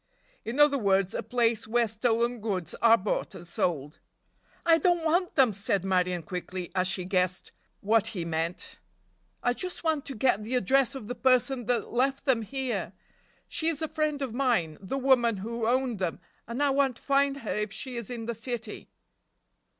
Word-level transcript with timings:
In 0.43 0.59
other 0.59 0.79
words 0.79 1.13
a 1.13 1.21
place 1.21 1.67
where 1.67 1.87
stolen 1.87 2.39
goods 2.39 2.73
are 2.81 2.97
bought 2.97 3.35
and 3.35 3.47
sold. 3.47 3.99
"I 4.65 4.79
don't 4.79 5.05
want 5.05 5.35
them," 5.35 5.53
said 5.53 5.85
Marion 5.85 6.23
quickly, 6.23 6.71
as 6.73 6.87
she 6.87 7.05
guessed 7.05 7.51
what 7.81 8.07
he 8.07 8.25
meant, 8.25 8.79
"I 9.43 9.53
just 9.53 9.83
want 9.83 10.05
to 10.07 10.15
get 10.15 10.43
the 10.43 10.55
address 10.55 10.95
of 10.95 11.05
the 11.05 11.13
person 11.13 11.67
that 11.67 11.93
left 11.93 12.25
them 12.25 12.41
here. 12.41 12.93
She 13.47 13.67
is 13.67 13.79
a 13.79 13.87
friend 13.87 14.23
of 14.23 14.33
mine, 14.33 14.79
the 14.81 14.97
woman 14.97 15.37
who 15.37 15.67
owned 15.67 15.99
them, 15.99 16.19
and 16.47 16.63
I 16.63 16.71
want 16.71 16.95
to 16.95 17.03
find 17.03 17.37
her 17.37 17.53
if 17.53 17.71
she 17.71 17.95
is 17.95 18.09
in 18.09 18.25
the 18.25 18.33
city." 18.33 18.89